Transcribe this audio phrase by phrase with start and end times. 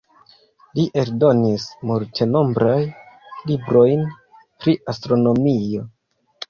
[0.77, 2.79] Li eldonis multenombraj
[3.53, 4.05] librojn
[4.43, 5.89] pri astronomio.